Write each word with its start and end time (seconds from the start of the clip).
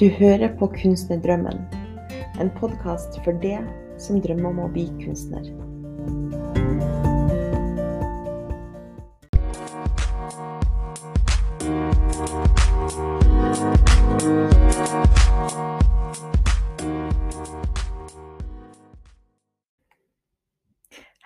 Du 0.00 0.08
hører 0.08 0.56
på 0.56 0.66
Kunstnerdrømmen, 0.66 1.58
en 2.40 2.50
podkast 2.56 3.18
for 3.20 3.36
det 3.42 3.58
som 4.00 4.16
drømmer 4.24 4.48
om 4.48 4.62
å 4.64 4.68
bli 4.72 4.86
kunstner. 5.02 5.44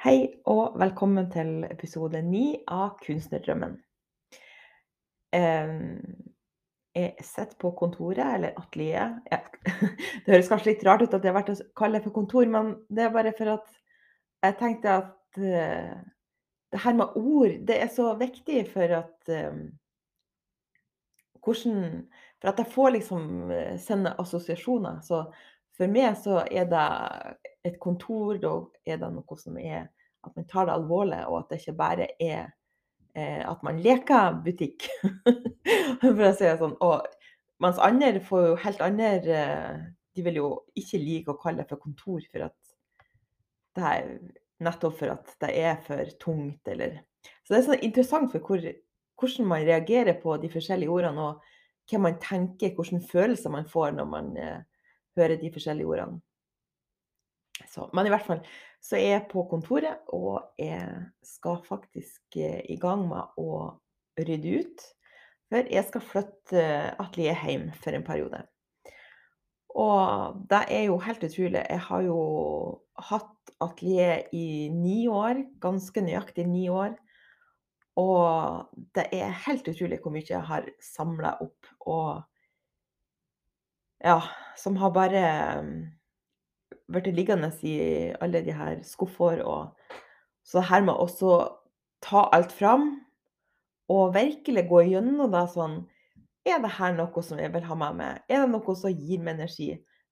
Hei 0.03 0.19
og 0.51 0.75
velkommen 0.83 1.31
til 1.31 1.63
episode 1.71 2.27
ni 2.27 2.49
av 2.67 2.99
Kunstnerdrømmen. 3.07 3.79
Eh, 5.31 5.79
Jeg 6.95 7.25
sitter 7.27 7.57
på 7.59 7.73
kontoret, 7.75 8.23
eller 8.37 8.59
atelieret. 8.61 9.23
Ja, 9.31 9.41
Det 10.25 10.31
høres 10.31 10.51
kanskje 10.51 10.73
litt 10.73 10.85
rart 10.87 11.03
ut 11.03 11.15
at 11.15 11.25
jeg 11.25 11.33
har 11.33 11.41
vært 11.41 11.55
å 11.55 11.71
kalle 11.77 11.99
det 11.99 12.07
for 12.07 12.15
kontor, 12.15 12.47
men 12.47 12.77
det 12.87 13.07
er 13.07 13.15
bare 13.15 13.33
for 13.35 13.57
at 13.57 13.73
jeg 14.45 14.59
tenkte 14.61 14.99
at 15.01 15.41
uh, 15.41 15.95
det 16.75 16.83
her 16.85 16.95
med 16.99 17.17
ord, 17.17 17.57
det 17.67 17.81
er 17.83 17.91
så 17.91 18.13
viktig 18.19 18.65
for 18.71 18.95
at 19.01 19.33
um, 19.33 19.65
hvordan 21.45 22.07
For 22.41 22.51
at 22.51 22.59
jeg 22.61 22.73
får 22.73 22.91
liksom 22.91 23.51
eh, 23.51 23.77
sende 23.81 24.15
assosiasjoner. 24.21 24.99
Så 25.01 25.23
for 25.77 25.89
meg 25.89 26.17
så 26.21 26.43
er 26.51 26.67
det 26.69 26.89
et 27.65 27.79
kontor, 27.81 28.37
da 28.41 28.53
er 28.85 28.99
det 29.01 29.11
noe 29.15 29.39
som 29.41 29.57
er 29.59 29.87
At 30.25 30.37
man 30.37 30.47
tar 30.49 30.67
det 30.67 30.75
alvorlig, 30.75 31.21
og 31.29 31.39
at 31.39 31.51
det 31.51 31.61
ikke 31.61 31.77
bare 31.77 32.07
er 32.21 32.53
at 33.23 33.61
man 33.63 33.79
leker 33.83 34.41
butikk. 34.45 34.89
For 36.01 36.25
å 36.27 36.33
si 36.35 36.47
det 36.47 36.57
sånn. 36.59 36.75
Og 36.83 37.05
mens 37.63 37.79
andre 37.83 38.21
får 38.25 38.47
jo 38.49 38.55
helt 38.65 38.83
andre 38.85 39.11
eh, 39.33 39.83
De 40.15 40.23
vil 40.23 40.39
jo 40.39 40.49
ikke 40.79 41.01
like 41.03 41.33
å 41.33 41.39
kalle 41.41 41.63
det 41.63 41.71
for 41.71 41.83
kontor, 41.83 42.23
for 42.31 42.47
at 42.47 42.75
det 43.75 43.87
er 43.89 44.11
nettopp 44.63 45.01
for 45.01 45.11
at 45.11 45.33
det 45.43 45.49
er 45.59 45.81
for 45.83 46.13
tungt, 46.23 46.69
eller 46.71 47.01
Så 47.43 47.51
det 47.51 47.57
er 47.57 47.65
sånn 47.67 47.83
interessant 47.83 48.31
for 48.31 48.45
hvor, 48.47 48.63
hvordan 49.19 49.49
man 49.51 49.67
reagerer 49.67 50.21
på 50.23 50.37
de 50.39 50.51
forskjellige 50.53 50.95
ordene, 50.95 51.25
og 51.25 51.91
hva 51.91 52.01
man 52.05 52.21
tenker, 52.23 52.77
hvilke 52.77 53.01
følelser 53.11 53.51
man 53.51 53.67
får 53.67 53.97
når 53.97 54.07
man 54.13 54.31
eh, 54.39 54.63
hører 55.19 55.41
de 55.41 55.51
forskjellige 55.57 55.91
ordene. 55.91 56.23
Så, 57.71 57.89
men 57.91 58.07
i 58.07 58.15
hvert 58.15 58.27
fall 58.29 58.45
så 58.85 58.99
er 58.99 59.15
jeg 59.15 59.29
på 59.31 59.47
kontoret, 59.49 60.03
og 60.13 60.43
jeg 60.61 60.89
skal 61.25 61.63
faktisk 61.65 62.37
eh, 62.37 62.61
i 62.69 62.77
gang 62.81 63.07
med 63.09 63.41
å 63.41 63.79
rydde 64.21 64.59
ut. 64.61 64.85
For 65.49 65.71
jeg 65.73 65.89
skal 65.89 66.05
flytte 66.05 66.65
atelieret 67.01 67.49
hjem 67.49 67.71
for 67.81 67.97
en 67.97 68.05
periode. 68.05 68.43
Og 69.75 70.37
det 70.51 70.61
er 70.71 70.85
jo 70.87 71.01
helt 71.03 71.25
utrolig. 71.27 71.65
Jeg 71.65 71.83
har 71.89 72.05
jo 72.07 72.19
hatt 73.09 73.55
atelier 73.65 74.29
i 74.37 74.69
ni 74.71 75.07
år, 75.11 75.43
ganske 75.65 76.05
nøyaktig 76.05 76.47
ni 76.47 76.69
år. 76.71 76.95
Og 77.99 78.71
det 78.95 79.09
er 79.15 79.35
helt 79.47 79.67
utrolig 79.71 80.01
hvor 80.03 80.15
mye 80.15 80.29
jeg 80.29 80.45
har 80.45 80.69
samla 80.83 81.37
opp, 81.43 81.69
og 81.87 82.25
ja, 84.05 84.19
som 84.59 84.77
har 84.77 84.91
bare 84.93 85.27
blitt 86.91 87.11
liggende 87.17 87.51
i 87.67 88.13
alle 88.23 88.43
de 88.45 88.55
her 88.55 88.83
skuffer 88.87 89.43
og 89.45 89.75
Så 90.45 90.61
her 90.61 90.83
med 90.85 90.93
også 90.93 91.49
ta 92.05 92.29
alt 92.37 92.53
fram, 92.53 93.01
og 93.89 94.15
virkelig 94.15 94.67
gå 94.69 94.83
gjennom 94.91 95.33
det 95.33 95.47
sånn 95.53 95.83
Er 96.45 96.61
det 96.61 96.75
her 96.77 96.93
noe 96.93 97.23
som 97.25 97.41
jeg 97.41 97.53
vil 97.55 97.65
ha 97.65 97.75
med 97.81 97.97
meg? 97.97 98.23
Er 98.29 98.45
det 98.45 98.53
noe 98.53 98.77
som 98.77 98.93
gir 98.93 99.21
meg 99.21 99.39
energi? 99.39 99.71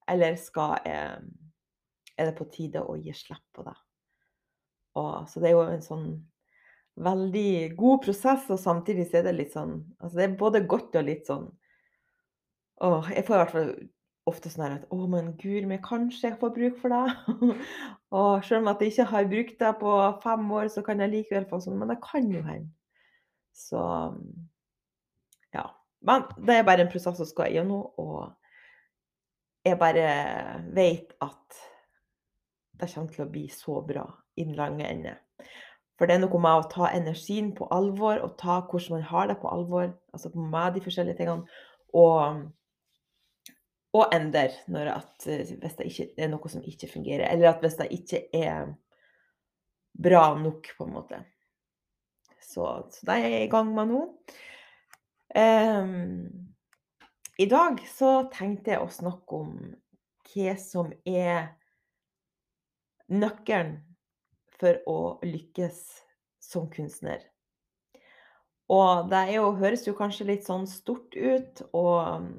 Eller 0.09 0.37
skal 0.41 0.79
jeg 0.89 1.23
Er 2.17 2.29
det 2.29 2.37
på 2.39 2.49
tide 2.53 2.85
å 2.85 2.97
gi 2.97 3.13
slipp 3.17 3.45
på 3.53 3.65
det? 3.67 3.77
Og, 4.97 5.29
så 5.29 5.41
det 5.41 5.51
er 5.51 5.57
jo 5.57 5.65
en 5.65 5.85
sånn 5.85 6.07
veldig 7.01 7.73
god 7.79 8.03
prosess, 8.05 8.45
og 8.53 8.61
samtidig 8.61 9.07
så 9.09 9.21
er 9.21 9.29
det 9.29 9.39
litt 9.39 9.55
sånn 9.55 9.79
Altså 10.01 10.19
det 10.19 10.27
er 10.27 10.39
både 10.41 10.65
godt 10.69 10.99
og 11.01 11.07
litt 11.09 11.29
sånn 11.29 11.49
Åh, 12.83 13.13
jeg 13.15 13.25
får 13.25 13.37
i 13.37 13.41
hvert 13.41 13.55
fall 13.55 13.73
ofte 14.31 14.51
sånn 14.53 14.65
her 14.67 14.77
at 14.77 14.93
Å, 14.95 14.99
men 15.11 15.33
guri 15.41 15.65
meg, 15.67 15.83
kanskje 15.87 16.31
jeg 16.31 16.39
får 16.41 16.53
bruk 16.55 16.79
for 16.83 16.95
det? 16.95 17.57
og 18.19 18.45
selv 18.47 18.63
om 18.63 18.71
at 18.73 18.83
jeg 18.83 18.95
ikke 18.95 19.09
har 19.11 19.31
brukt 19.33 19.59
det 19.65 19.73
på 19.81 19.97
fem 20.23 20.53
år, 20.59 20.69
så 20.75 20.85
kan 20.87 21.03
jeg 21.03 21.15
likevel 21.17 21.49
få 21.51 21.63
sånn 21.65 21.81
Men 21.81 21.95
det 21.95 21.99
kan 22.05 22.31
jo 22.31 22.45
hende. 22.47 22.71
Så 23.53 23.83
ja. 25.53 25.67
Men 26.03 26.25
det 26.39 26.57
er 26.59 26.67
bare 26.67 26.87
en 26.87 26.93
prosess 26.93 27.19
som 27.19 27.29
skal 27.29 27.53
gjennom, 27.55 27.85
og 28.01 28.33
jeg 29.67 29.79
bare 29.79 30.07
vet 30.75 31.13
at 31.23 31.61
det 32.81 32.89
kommer 32.91 33.13
til 33.15 33.27
å 33.27 33.31
bli 33.31 33.45
så 33.53 33.77
bra 33.87 34.07
i 34.35 34.47
den 34.47 34.57
lange 34.59 34.89
ende. 34.89 35.13
For 35.99 36.09
det 36.09 36.17
er 36.17 36.23
noe 36.25 36.41
med 36.43 36.59
å 36.59 36.71
ta 36.73 36.89
energien 36.91 37.53
på 37.55 37.69
alvor, 37.71 38.19
og 38.25 38.35
ta 38.41 38.59
hvordan 38.67 38.97
man 38.97 39.07
har 39.07 39.29
det 39.31 39.39
på 39.39 39.51
alvor, 39.53 39.93
altså 40.11 40.33
med 40.35 40.75
de 40.75 40.83
forskjellige 40.83 41.21
tingene, 41.21 41.61
og, 41.95 42.49
og 43.93 44.15
ender 44.17 44.55
at, 44.95 45.27
hvis 45.27 45.77
det 45.77 45.89
ikke 45.89 46.07
er 46.17 46.31
noe 46.33 46.49
som 46.49 46.65
ikke 46.65 46.89
fungerer, 46.89 47.27
eller 47.29 47.51
at 47.51 47.61
hvis 47.65 47.77
det 47.81 47.91
ikke 47.93 48.23
er 48.33 48.71
bra 49.93 50.33
nok, 50.39 50.71
på 50.79 50.87
en 50.87 50.95
måte. 50.95 51.21
Så, 52.41 52.65
så 52.91 53.07
det 53.07 53.19
er 53.19 53.29
jeg 53.29 53.47
i 53.47 53.53
gang 53.53 53.75
med 53.75 53.93
nå. 53.93 54.01
Um, 55.37 56.49
I 57.41 57.47
dag 57.49 57.81
så 57.89 58.15
tenkte 58.33 58.75
jeg 58.75 58.83
å 58.83 58.93
snakke 58.93 59.43
om 59.45 59.53
hva 60.33 60.55
som 60.61 60.89
er 61.09 61.53
nøkkelen 63.13 63.77
for 64.61 64.81
å 64.89 64.99
lykkes 65.27 65.85
som 66.43 66.69
kunstner. 66.73 67.21
Og 68.73 69.09
det 69.11 69.27
jo, 69.35 69.51
høres 69.59 69.85
jo 69.85 69.95
kanskje 69.97 70.29
litt 70.31 70.47
sånn 70.49 70.65
stort 70.71 71.17
ut 71.17 71.61
og, 71.77 72.31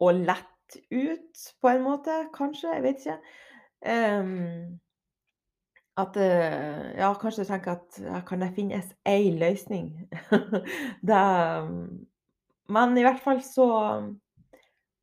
og 0.00 0.14
lett 0.14 0.78
ut, 0.90 1.54
på 1.60 1.70
en 1.72 1.82
måte, 1.82 2.14
kanskje. 2.34 2.74
Jeg 2.74 2.84
vet 2.84 3.06
ikke. 3.06 3.18
Um, 3.88 4.78
at 5.98 6.16
Ja, 6.98 7.12
kanskje 7.18 7.42
du 7.42 7.48
tenker 7.48 7.76
at 7.78 7.98
ja, 8.02 8.20
kan 8.26 8.40
det 8.42 8.54
finnes 8.54 8.92
én 9.08 9.38
løsning? 9.38 10.08
det 11.08 11.22
Men 12.68 12.98
i 12.98 13.02
hvert 13.02 13.20
fall 13.20 13.42
så 13.42 13.68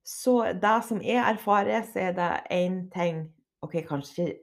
Så 0.06 0.44
det 0.54 0.84
som 0.88 1.02
jeg 1.02 1.18
erfarer, 1.34 1.82
så 1.82 2.00
er 2.00 2.12
det 2.12 2.42
én 2.52 2.90
ting 2.94 3.34
OK, 3.62 3.74
kanskje 3.88 4.38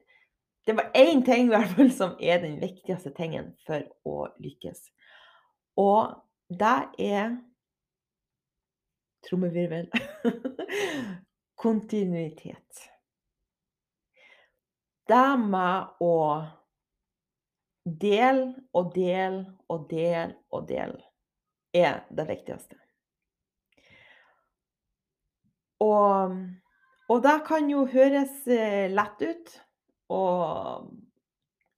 Det 0.66 0.76
var 0.76 0.90
én 0.94 1.24
ting 1.24 1.46
i 1.46 1.48
hvert 1.48 1.76
fall 1.76 1.90
som 1.92 2.16
er 2.20 2.38
den 2.38 2.60
viktigste 2.60 3.10
tingen 3.10 3.52
for 3.66 3.82
å 4.04 4.28
lykkes. 4.38 4.78
Og 5.76 6.14
det 6.50 6.82
er 6.98 7.36
Trommevirvel. 9.28 9.90
Kontinuitet. 11.62 12.88
Det 15.08 15.28
med 15.38 16.02
å 16.02 16.16
dele 17.84 18.52
og 18.72 18.92
dele 18.94 19.44
og 19.68 19.88
dele 19.90 20.36
og 20.54 20.68
dele 20.68 21.02
er 21.74 22.02
det 22.14 22.26
viktigste. 22.28 22.78
Og, 25.82 26.36
og 27.10 27.22
det 27.24 27.38
kan 27.48 27.70
jo 27.70 27.86
høres 27.90 28.44
lett 28.46 29.24
ut, 29.26 29.56
og 30.12 30.92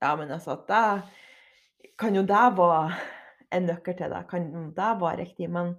Ja, 0.03 0.11
men 0.19 0.29
altså 0.29 0.57
at 0.57 0.67
det 0.69 1.93
Kan 1.97 2.17
jo 2.17 2.21
det 2.27 2.47
være 2.57 2.97
en 3.55 3.63
nøkkel 3.69 3.95
til 3.97 4.11
det? 4.11 4.25
Kan 4.29 4.49
det 4.75 4.89
være 5.01 5.21
riktig? 5.23 5.47
Men 5.49 5.77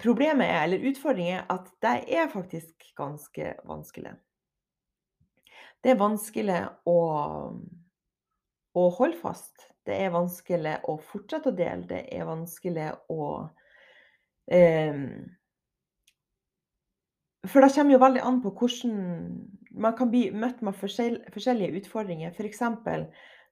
problemet 0.00 0.46
er, 0.48 0.62
eller 0.64 0.86
utfordringen 0.90 1.38
er, 1.38 1.46
at 1.52 1.68
det 1.82 2.14
er 2.18 2.30
faktisk 2.32 2.90
ganske 2.98 3.54
vanskelig. 3.68 4.14
Det 5.84 5.92
er 5.92 6.00
vanskelig 6.00 6.60
å, 6.88 6.98
å 8.74 8.84
holde 8.98 9.20
fast. 9.20 9.68
Det 9.84 9.96
er 10.00 10.14
vanskelig 10.14 10.78
å 10.88 10.96
fortsette 11.10 11.52
å 11.52 11.56
dele. 11.56 11.84
Det 11.90 12.00
er 12.16 12.24
vanskelig 12.24 12.88
å 13.12 13.26
eh, 14.48 15.02
For 17.44 17.60
det 17.60 17.74
kommer 17.74 17.92
jo 17.92 18.00
veldig 18.00 18.22
an 18.24 18.40
på 18.40 18.54
hvordan 18.56 18.94
Man 19.74 19.96
kan 19.98 20.08
bli 20.08 20.30
møtt 20.32 20.62
med 20.64 20.76
forskjell, 20.78 21.18
forskjellige 21.34 21.82
utfordringer. 21.82 22.32
F.eks. 22.32 22.62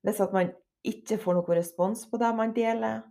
hvis 0.07 0.21
at 0.23 0.33
man 0.33 0.53
ikke 0.87 1.19
får 1.19 1.37
noe 1.37 1.57
respons 1.59 2.07
på 2.09 2.21
det 2.23 2.31
man 2.39 2.55
deler. 2.55 3.03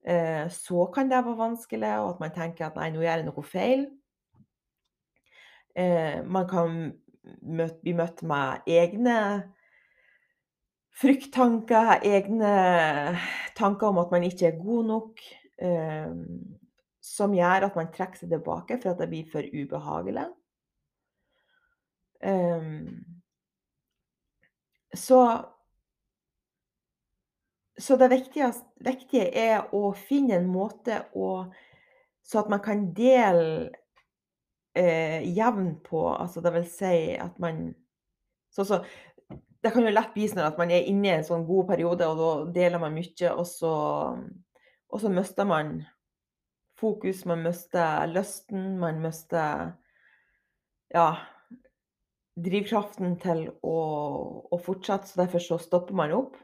Eh, 0.00 0.48
så 0.48 0.86
kan 0.94 1.10
det 1.10 1.24
være 1.24 1.38
vanskelig, 1.38 1.92
og 2.00 2.14
at 2.14 2.20
man 2.20 2.34
tenker 2.34 2.66
at 2.66 2.76
nei, 2.78 2.88
nå 2.92 3.02
gjør 3.02 3.20
jeg 3.20 3.26
noe 3.28 3.44
feil. 3.44 3.86
Eh, 5.76 6.20
man 6.24 6.48
kan 6.48 6.78
bli 7.82 7.92
møtt 7.94 8.22
med 8.26 8.70
egne 8.70 9.16
frykttanker, 11.00 12.00
egne 12.04 12.54
tanker 13.56 13.92
om 13.92 14.00
at 14.02 14.10
man 14.12 14.24
ikke 14.26 14.50
er 14.50 14.58
god 14.62 14.90
nok. 14.94 15.28
som 17.04 17.34
gjør 17.36 17.66
at 17.66 17.74
man 17.76 17.88
trekker 17.92 18.16
seg 18.16 18.30
tilbake 18.32 18.78
for 18.80 18.94
at 18.94 19.00
det 19.02 19.08
blir 19.10 19.26
for 19.28 19.44
ubehagelig. 19.44 20.22
Så 24.96 25.18
så 27.80 27.96
det 27.96 28.10
viktige 28.12 29.26
er 29.26 29.74
å 29.76 29.90
finne 29.96 30.38
en 30.38 30.48
måte 30.50 31.04
å 31.16 31.50
Så 32.22 32.38
at 32.38 32.50
man 32.52 32.60
kan 32.62 32.84
dele 32.94 33.70
eh, 34.76 35.24
jevnt 35.34 35.82
på, 35.88 36.02
altså 36.12 36.42
det 36.44 36.52
vil 36.54 36.66
si 36.70 37.16
at 37.18 37.38
man 37.42 37.72
så, 38.52 38.64
så 38.64 38.84
Det 39.62 39.72
kan 39.72 39.84
jo 39.84 39.92
lett 39.92 40.12
bli 40.14 40.28
sånn 40.28 40.44
at 40.44 40.58
man 40.60 40.70
er 40.70 40.86
inne 40.88 41.08
i 41.08 41.14
en 41.18 41.24
sånn 41.26 41.46
god 41.48 41.66
periode, 41.72 42.06
og 42.08 42.20
da 42.20 42.52
deler 42.54 42.80
man 42.80 42.94
mye, 42.96 43.32
og 43.32 43.46
så 43.48 43.72
og 44.90 45.02
så 45.02 45.10
mister 45.12 45.46
man 45.46 45.84
fokus, 46.80 47.24
man 47.28 47.44
mister 47.44 48.06
lysten, 48.10 48.78
man 48.80 49.02
mister 49.02 49.74
Ja 50.90 51.12
drivkraften 52.40 53.18
til 53.20 53.44
å 53.62 53.76
å 54.50 54.58
fortsette, 54.58 55.06
så 55.06 55.22
derfor 55.22 55.44
så 55.44 55.58
stopper 55.62 55.94
man 55.94 56.14
opp. 56.14 56.38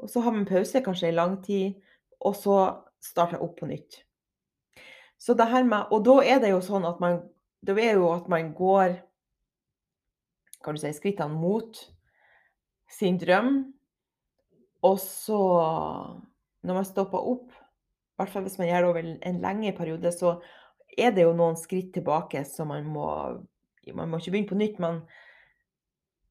Og 0.00 0.10
så 0.10 0.22
har 0.24 0.32
man 0.32 0.48
pause 0.48 0.80
kanskje 0.84 1.10
i 1.10 1.16
lang 1.16 1.38
tid, 1.44 1.76
og 2.20 2.36
så 2.36 2.56
starter 3.04 3.36
jeg 3.36 3.44
opp 3.44 3.58
på 3.60 3.68
nytt. 3.68 4.02
Så 5.20 5.34
det 5.36 5.50
her 5.52 5.64
med 5.68 5.92
Og 5.92 6.04
da 6.04 6.20
er 6.24 6.38
det 6.40 6.50
jo 6.54 6.62
sånn 6.64 6.86
at 6.88 7.00
man 7.00 7.20
Da 7.66 7.74
er 7.76 7.98
jo 7.98 8.08
at 8.12 8.28
man 8.32 8.54
går 8.56 8.94
Kan 10.64 10.76
du 10.76 10.80
si 10.80 10.92
skrittene 10.96 11.36
mot 11.36 11.76
sin 12.90 13.18
drøm, 13.20 13.72
og 14.82 14.96
så 15.00 15.40
Når 16.62 16.74
man 16.74 16.84
stopper 16.84 17.18
opp, 17.18 17.52
i 17.52 18.16
hvert 18.20 18.32
fall 18.32 18.42
hvis 18.44 18.58
man 18.58 18.68
gjør 18.68 18.82
det 18.82 18.88
over 18.88 19.06
en 19.28 19.38
lengre 19.40 19.72
periode, 19.72 20.12
så 20.12 20.34
er 20.98 21.14
det 21.16 21.22
jo 21.24 21.36
noen 21.36 21.56
skritt 21.56 21.94
tilbake 21.94 22.42
så 22.44 22.66
man 22.68 22.84
må 22.84 23.06
Man 23.94 24.10
må 24.10 24.18
ikke 24.18 24.34
begynne 24.34 24.48
på 24.48 24.58
nytt, 24.58 24.80
men 24.80 25.00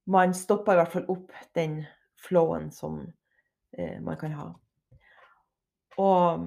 man 0.05 0.33
stopper 0.33 0.73
i 0.73 0.81
hvert 0.81 0.93
fall 0.93 1.07
opp 1.09 1.33
den 1.55 1.79
flowen 2.17 2.69
som 2.71 3.01
man 3.77 4.17
kan 4.17 4.33
ha. 4.33 4.47
Og 5.99 6.45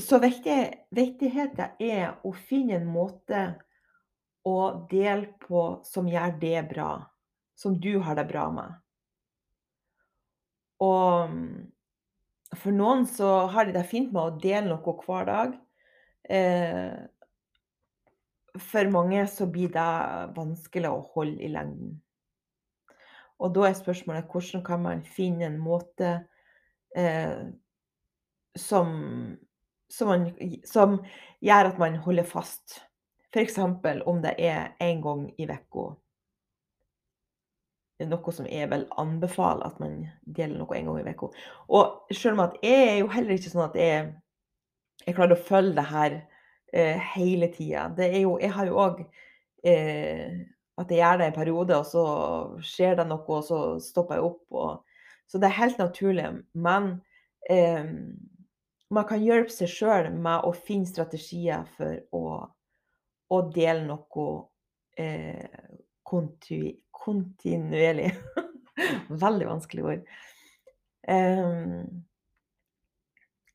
så 0.00 0.18
viktig, 0.22 0.56
viktigheten 0.94 1.76
er 1.82 2.14
å 2.24 2.32
finne 2.32 2.78
en 2.78 2.88
måte 2.88 3.42
å 4.48 4.58
dele 4.90 5.34
på 5.42 5.82
som 5.86 6.08
gjør 6.08 6.38
det 6.40 6.62
bra. 6.72 6.92
Som 7.54 7.76
du 7.80 7.98
har 8.02 8.16
det 8.18 8.26
bra 8.30 8.48
med. 8.50 8.78
Og 10.82 11.36
for 12.58 12.74
noen 12.74 13.06
så 13.08 13.46
har 13.52 13.68
de 13.68 13.76
det 13.76 13.86
fint 13.88 14.10
med 14.12 14.22
å 14.22 14.38
dele 14.42 14.72
noe 14.72 14.96
hver 15.06 15.28
dag. 15.28 15.54
Eh, 16.28 16.96
for 18.58 18.90
mange 18.92 19.22
så 19.30 19.46
blir 19.48 19.70
det 19.72 19.92
vanskelig 20.36 20.90
å 20.90 21.04
holde 21.14 21.44
i 21.44 21.52
lengden. 21.52 22.00
Og 23.42 23.54
da 23.54 23.66
er 23.66 23.78
spørsmålet 23.78 24.30
hvordan 24.30 24.62
kan 24.64 24.82
man 24.84 25.02
finne 25.02 25.48
en 25.48 25.58
måte 25.58 26.12
eh, 26.96 27.42
som, 28.58 28.92
som, 29.90 30.08
man, 30.08 30.28
som, 30.68 31.00
gjør 31.42 31.72
at 31.72 31.80
man 31.82 31.98
holder 32.04 32.28
fast. 32.28 32.78
F.eks. 33.32 33.58
om 33.58 34.22
det 34.22 34.34
er 34.38 34.76
én 34.82 35.02
gang 35.02 35.26
i 35.40 35.48
uka. 35.48 35.88
Noe 38.02 38.34
som 38.34 38.46
jeg 38.50 38.66
vil 38.70 38.84
anbefale 38.98 39.66
at 39.66 39.78
man 39.80 40.02
deler 40.26 40.58
noe 40.58 40.76
en 40.76 40.90
gang 40.90 41.00
i 41.00 41.14
uka. 41.14 41.32
Og 41.68 42.12
selv 42.14 42.36
om 42.36 42.44
at 42.46 42.58
jeg 42.62 42.88
er 42.92 42.98
jo 43.00 43.10
heller 43.10 43.34
ikke 43.38 43.50
sånn 43.50 43.66
at 43.66 43.78
jeg, 43.80 44.12
jeg 45.06 45.16
klarer 45.16 45.38
å 45.38 45.46
følge 45.48 45.78
det 45.80 45.88
her 45.90 46.18
eh, 46.72 47.12
hele 47.16 47.50
tida. 47.54 47.88
Jeg 47.98 48.52
har 48.54 48.70
jo 48.70 48.78
òg 48.84 49.06
at 50.80 50.90
jeg 50.90 51.02
gjør 51.02 51.20
det 51.20 51.28
en 51.28 51.36
periode, 51.36 51.78
og 51.78 51.86
så 51.88 52.04
skjer 52.64 52.96
det 53.00 53.06
noe, 53.10 53.24
og 53.28 53.44
så 53.44 53.60
stopper 53.82 54.18
jeg 54.18 54.28
opp. 54.30 54.44
Og, 54.56 55.02
så 55.28 55.40
det 55.40 55.48
er 55.48 55.58
helt 55.58 55.80
naturlig. 55.80 56.28
Men 56.52 56.94
eh, 57.50 57.84
man 58.92 59.08
kan 59.08 59.22
hjelpe 59.24 59.52
seg 59.52 59.70
sjøl 59.72 60.10
med 60.14 60.48
å 60.48 60.54
finne 60.56 60.88
strategier 60.88 61.66
for 61.76 62.00
å, 62.16 62.22
å 63.32 63.42
dele 63.52 63.84
noe 63.90 64.28
eh, 65.00 65.68
kontu, 66.08 66.60
kontinuerlig. 67.04 68.10
Veldig 69.24 69.50
vanskelig 69.52 69.86
ord. 69.88 70.08
Eh, 71.08 71.84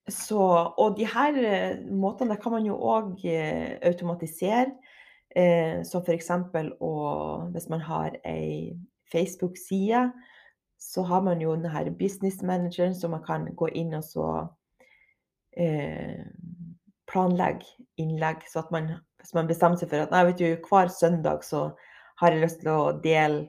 så, 0.07 0.39
og 0.79 0.95
de 0.97 1.07
her 1.09 1.37
eh, 1.43 1.79
måtene 1.91 2.37
kan 2.39 2.53
man 2.55 2.67
jo 2.67 2.77
òg 2.79 3.25
eh, 3.27 3.75
automatisere. 3.89 4.71
Eh, 5.35 5.83
som 5.83 6.01
f.eks. 6.01 6.29
Hvis 7.53 7.69
man 7.69 7.81
har 7.81 8.15
ei 8.25 8.77
Facebook-side, 9.11 10.11
så 10.79 11.03
har 11.03 11.21
man 11.21 11.41
jo 11.41 11.55
denne 11.55 11.91
business 11.99 12.41
manageren, 12.41 12.95
som 12.95 13.11
man 13.11 13.23
kan 13.25 13.47
gå 13.55 13.69
inn 13.69 13.93
og 13.97 14.03
så 14.05 14.27
eh, 15.57 16.23
planlegge 17.11 17.65
innlegg. 17.97 18.45
Så 18.47 18.59
at 18.59 18.71
man, 18.71 18.91
hvis 19.21 19.33
man 19.33 19.49
bestemmer 19.49 19.79
seg 19.79 19.91
for 19.91 20.05
at 20.05 20.13
nei, 20.13 20.25
vet 20.29 20.41
du, 20.41 20.67
hver 20.69 20.91
søndag 20.93 21.45
så 21.45 21.69
har 22.21 22.33
jeg 22.33 22.43
lyst 22.43 22.61
til 22.63 22.71
å 22.73 22.95
dele 23.03 23.47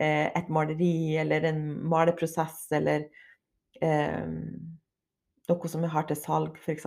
eh, 0.00 0.28
et 0.36 0.48
maleri 0.52 1.16
eller 1.20 1.48
en 1.48 1.62
maleprosess 1.88 2.66
eller 2.76 3.08
eh, 3.84 4.24
noe 5.46 5.70
som 5.70 5.84
jeg 5.84 5.92
har 5.92 6.08
til 6.08 6.18
salg, 6.18 6.56
f.eks. 6.60 6.86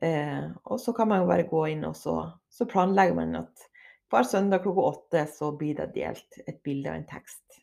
Eh, 0.00 0.44
og 0.64 0.80
så 0.80 0.92
kan 0.92 1.08
man 1.08 1.22
jo 1.22 1.30
bare 1.30 1.48
gå 1.48 1.62
inn, 1.72 1.84
og 1.88 1.96
så, 1.96 2.18
så 2.52 2.68
planlegger 2.68 3.16
man 3.16 3.38
at 3.40 3.66
hver 4.12 4.28
søndag 4.28 4.62
klokka 4.62 4.88
åtte 4.90 5.26
så 5.32 5.50
blir 5.56 5.78
det 5.80 5.92
delt 5.96 6.40
et 6.46 6.62
bilde 6.62 6.92
av 6.92 7.00
en 7.00 7.08
tekst. 7.08 7.60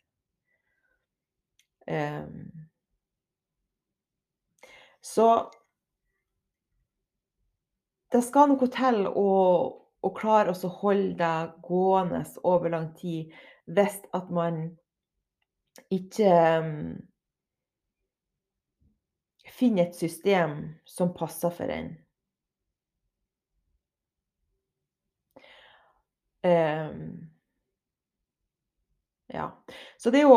Eh, 1.87 2.25
så 5.03 5.27
det 8.13 8.21
skal 8.23 8.51
noe 8.51 8.69
til 8.71 9.07
å, 9.09 9.31
å 10.03 10.09
klare 10.15 10.53
å 10.53 10.75
holde 10.81 11.17
det 11.19 11.65
gående 11.65 12.21
over 12.45 12.71
lang 12.71 12.91
tid 12.97 13.33
hvis 13.65 13.97
at 14.13 14.29
man 14.33 14.65
ikke 15.93 16.29
um, 16.61 16.93
finner 19.49 19.87
et 19.87 19.97
system 19.97 20.75
som 20.85 21.13
passer 21.15 21.53
for 21.53 21.71
en. 21.73 21.93
Ja. 29.33 29.63
Så 29.97 30.11
det 30.11 30.19
er 30.19 30.27
jo, 30.27 30.35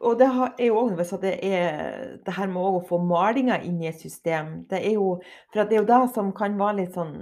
og 0.00 0.18
det 0.20 0.26
er 0.28 0.68
jo 0.68 0.78
òg 0.78 0.96
det 1.22 1.32
er 1.42 2.16
det 2.22 2.34
her 2.36 2.46
med 2.52 2.62
å 2.62 2.84
få 2.86 3.00
malinga 3.02 3.58
inn 3.64 3.80
i 3.82 3.88
et 3.90 4.00
system. 4.00 4.66
Det 4.70 4.78
er 4.84 4.94
jo, 4.94 5.16
for 5.50 5.64
det 5.64 5.74
er 5.74 5.82
jo 5.82 5.88
det 5.90 6.00
som 6.14 6.32
kan 6.36 6.58
være 6.60 6.82
litt 6.82 6.94
sånn 6.94 7.16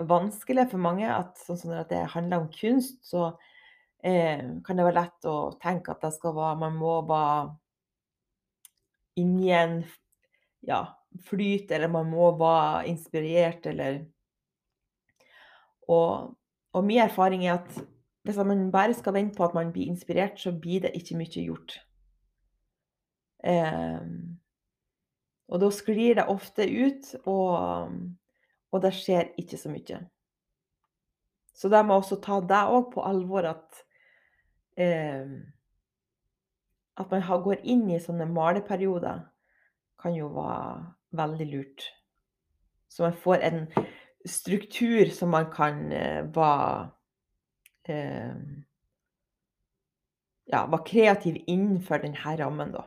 vanskelig 0.00 0.68
for 0.72 0.82
mange. 0.82 1.08
At 1.08 1.38
sånn 1.40 1.60
som 1.60 1.72
at 1.72 1.88
det 1.92 2.02
handler 2.12 2.44
om 2.44 2.50
kunst, 2.52 3.00
så 3.06 3.30
eh, 4.04 4.42
kan 4.66 4.76
det 4.76 4.88
være 4.88 5.00
lett 5.00 5.30
å 5.30 5.38
tenke 5.62 5.94
at 5.94 6.04
det 6.04 6.12
skal 6.18 6.36
være 6.36 6.60
Man 6.66 6.76
må 6.82 6.98
være 7.08 7.54
inni 9.22 9.52
en 9.54 9.78
ja, 10.66 10.82
flyt, 11.28 11.70
eller 11.70 11.88
man 11.92 12.08
må 12.10 12.32
være 12.36 12.88
inspirert, 12.90 13.66
eller 13.70 14.02
Og 15.88 16.34
og 16.74 16.84
min 16.84 17.02
erfaring 17.04 17.46
er 17.46 17.58
at 17.60 17.82
hvis 18.24 18.36
man 18.36 18.70
bare 18.72 18.94
skal 18.94 19.14
vente 19.14 19.36
på 19.36 19.44
at 19.44 19.54
man 19.54 19.72
blir 19.72 19.86
inspirert, 19.86 20.40
så 20.40 20.52
blir 20.52 20.80
det 20.80 20.94
ikke 20.96 21.16
mye 21.16 21.44
gjort. 21.44 21.76
Eh, 23.44 24.00
og 25.48 25.60
da 25.60 25.70
sklir 25.70 26.16
det 26.18 26.26
ofte 26.32 26.64
ut, 26.64 27.10
og, 27.28 27.90
og 28.72 28.82
det 28.82 28.94
skjer 28.96 29.34
ikke 29.38 29.60
så 29.60 29.72
mye. 29.72 30.00
Så 31.54 31.68
da 31.70 31.82
må 31.84 31.94
jeg 31.94 32.04
også 32.04 32.18
ta 32.24 32.40
det 32.42 32.62
òg 32.74 32.88
på 32.94 33.04
alvor 33.06 33.46
at 33.52 33.84
eh, 34.80 35.28
At 36.96 37.10
man 37.10 37.22
går 37.42 37.64
inn 37.66 37.88
i 37.90 37.98
sånne 37.98 38.26
maleperioder, 38.30 39.24
kan 39.98 40.14
jo 40.14 40.28
være 40.30 40.94
veldig 41.10 41.46
lurt. 41.50 41.86
Så 42.88 43.02
man 43.02 43.16
får 43.18 43.42
en 43.42 43.64
struktur 44.26 45.10
som 45.12 45.30
man 45.30 45.50
kan 45.52 45.92
eh, 45.92 46.22
være 46.34 46.90
eh, 47.88 48.36
Ja, 50.52 50.66
være 50.68 50.84
kreativ 50.84 51.38
innenfor 51.48 52.02
denne 52.02 52.34
rammen, 52.36 52.74
da. 52.74 52.82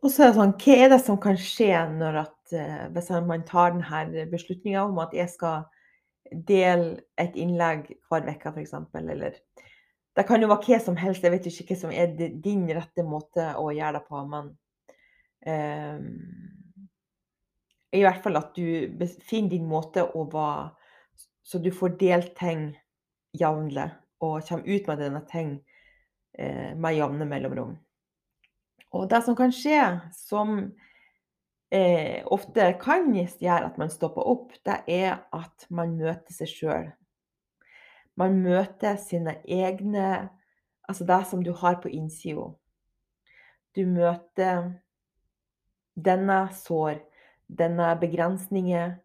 Og 0.00 0.08
så 0.08 0.24
er 0.24 0.30
det 0.30 0.38
sånn, 0.38 0.54
hva 0.56 0.76
er 0.80 0.88
det 0.94 0.98
som 1.04 1.18
kan 1.20 1.36
skje 1.36 1.74
når 1.92 2.22
at 2.22 2.54
eh, 2.56 2.86
hvis 2.94 3.10
man 3.28 3.44
tar 3.48 3.74
denne 3.74 4.24
beslutninga 4.30 4.86
om 4.86 5.00
at 5.02 5.12
jeg 5.12 5.28
skal 5.28 5.66
dele 6.48 7.02
et 7.20 7.36
innlegg 7.36 7.90
hver 8.08 8.24
uke, 8.24 8.54
f.eks., 8.54 8.74
eller 8.96 9.36
Det 10.16 10.26
kan 10.26 10.40
jo 10.42 10.48
være 10.48 10.64
hva 10.66 10.78
som 10.80 10.96
helst, 10.96 11.22
jeg 11.22 11.32
vet 11.32 11.46
ikke 11.46 11.74
hva 11.74 11.80
som 11.82 11.92
er 11.92 12.16
din 12.16 12.64
rette 12.72 13.04
måte 13.04 13.52
å 13.60 13.68
gjøre 13.76 13.98
det 13.98 14.06
på, 14.08 14.24
men 14.32 14.50
um, 15.46 16.08
i 17.92 18.02
hvert 18.04 18.22
fall 18.22 18.38
at 18.38 18.54
du 18.54 19.06
finner 19.26 19.56
din 19.56 19.66
måte 19.68 20.04
å 20.04 20.24
være 20.30 20.70
så 21.42 21.58
du 21.58 21.70
får 21.74 21.96
delt 21.98 22.34
ting 22.38 22.68
jevnlig, 23.34 23.88
og 24.22 24.44
kommer 24.46 24.68
ut 24.68 24.86
med 24.86 25.00
denne 25.02 25.20
ting, 25.26 25.54
eh, 26.38 26.76
med 26.76 26.94
jevne 26.94 27.26
mellomrom. 27.26 27.72
Og 28.92 29.08
det 29.10 29.22
som 29.24 29.34
kan 29.36 29.50
skje, 29.50 29.80
som, 30.14 30.72
eh, 31.72 32.22
ofte 32.26 32.78
kan 32.80 33.12
gjøre 33.14 33.64
at 33.66 33.78
man 33.78 33.90
stopper 33.90 34.22
opp, 34.22 34.52
det 34.64 34.84
er 34.86 35.24
at 35.32 35.66
man 35.70 35.96
møter 35.96 36.32
seg 36.32 36.48
sjøl. 36.48 36.92
Man 38.16 38.42
møter 38.42 38.96
sine 38.96 39.42
egne 39.44 40.30
altså 40.88 41.06
det 41.06 41.26
som 41.26 41.42
du 41.42 41.52
har 41.52 41.74
på 41.74 41.88
innsida. 41.88 42.54
Du 43.76 43.86
møter 43.86 44.74
denne 45.94 46.48
sår, 46.52 47.00
dine 47.58 47.94
begrensningen. 48.00 48.98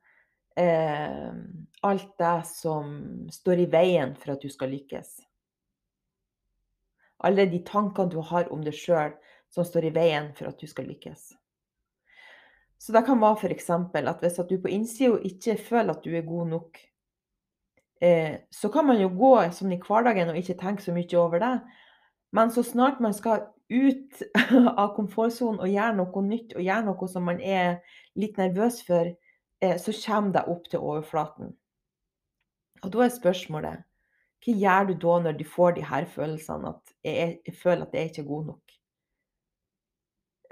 eh, 0.55 1.33
alt 1.81 2.17
det 2.17 2.45
som 2.47 3.27
står 3.31 3.59
i 3.59 3.65
veien 3.69 4.15
for 4.15 4.33
at 4.33 4.41
du 4.41 4.49
skal 4.49 4.71
lykkes. 4.71 5.17
Alle 7.27 7.45
de 7.51 7.59
tankene 7.65 8.11
du 8.11 8.21
har 8.23 8.47
om 8.53 8.63
deg 8.63 8.75
sjøl 8.75 9.11
som 9.51 9.67
står 9.67 9.89
i 9.89 9.95
veien 9.95 10.31
for 10.35 10.49
at 10.49 10.59
du 10.59 10.67
skal 10.67 10.87
lykkes. 10.89 11.33
Så 12.77 12.93
det 12.93 13.05
kan 13.07 13.21
være 13.21 13.39
f.eks. 13.39 13.69
at 13.69 14.21
hvis 14.21 14.39
at 14.39 14.49
du 14.49 14.59
på 14.61 14.71
innsida 14.71 15.17
ikke 15.25 15.57
føler 15.57 15.95
at 15.95 16.03
du 16.03 16.11
er 16.15 16.27
god 16.27 16.47
nok, 16.51 16.79
eh, 18.01 18.41
så 18.51 18.69
kan 18.69 18.85
man 18.85 18.99
jo 19.01 19.09
gå 19.09 19.35
sånn 19.55 19.73
i 19.75 19.81
hverdagen 19.81 20.29
og 20.29 20.39
ikke 20.39 20.57
tenke 20.59 20.83
så 20.83 20.93
mye 20.95 21.19
over 21.19 21.41
det. 21.41 21.55
Men 22.35 22.51
så 22.51 22.63
snart 22.63 22.99
man 22.99 23.13
skal 23.15 23.45
ut 23.69 24.21
av 24.81 24.93
komfortsonen 24.97 25.61
og 25.63 25.71
gjøre 25.71 25.97
noe 25.97 26.23
nytt, 26.25 26.55
og 26.57 26.65
gjøre 26.65 26.87
noe 26.89 27.09
som 27.11 27.25
man 27.29 27.39
er 27.41 27.79
litt 28.19 28.37
nervøs 28.41 28.81
for, 28.87 29.11
eh, 29.63 29.77
så 29.81 29.95
kommer 30.03 30.35
det 30.35 30.45
opp 30.51 30.67
til 30.69 30.83
overflaten. 30.83 31.53
Og 32.83 32.91
da 32.93 33.05
er 33.05 33.13
spørsmålet 33.15 33.85
hva 34.45 34.53
gjør 34.61 34.91
du 34.91 34.93
da 35.01 35.13
når 35.25 35.37
du 35.39 35.45
får 35.49 35.77
de 35.77 35.85
her 35.89 36.05
følelsene 36.11 36.69
at 36.75 36.91
jeg, 37.07 37.37
jeg 37.47 37.55
føler 37.57 37.87
at 37.87 37.95
jeg 37.97 38.11
ikke 38.11 38.21
er 38.21 38.27
god 38.29 38.45
nok? 38.51 38.75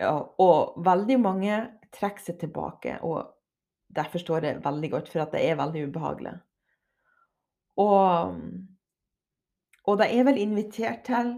Ja, 0.02 0.16
og 0.42 0.80
veldig 0.88 1.20
mange 1.22 1.60
trekker 1.94 2.26
seg 2.26 2.40
tilbake, 2.42 2.96
og 3.06 3.36
derfor 3.94 4.24
står 4.24 4.46
det 4.48 4.54
veldig 4.66 4.90
godt, 4.96 5.12
for 5.14 5.22
at 5.22 5.36
det 5.36 5.44
er 5.46 5.60
veldig 5.60 5.84
ubehagelig. 5.92 6.34
Og, 7.84 8.40
og 9.86 10.00
det 10.02 10.10
er 10.10 10.26
vel 10.26 10.42
invitert 10.42 11.06
til, 11.06 11.36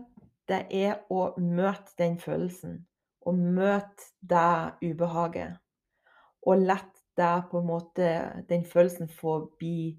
det 0.50 0.66
er 0.72 1.00
å 1.10 1.34
møte 1.40 1.96
den 1.98 2.20
følelsen. 2.22 2.80
Og 3.26 3.36
møte 3.36 4.12
det 4.22 4.76
ubehaget. 4.86 5.58
Og 6.46 6.62
måte 7.66 8.10
den 8.50 8.66
følelsen 8.66 9.10
få 9.10 9.40
bli 9.58 9.96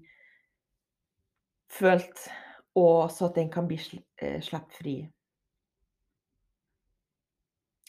følt, 1.67 2.29
og 2.75 3.11
så 3.11 3.27
at 3.27 3.35
den 3.35 3.51
kan 3.51 3.67
bli 3.67 3.79
eh, 4.21 4.39
sluppet 4.41 4.79
fri. 4.79 4.95